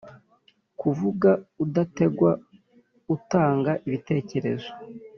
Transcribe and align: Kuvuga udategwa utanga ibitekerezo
Kuvuga 0.79 1.29
udategwa 1.63 2.31
utanga 3.15 3.71
ibitekerezo 3.87 4.69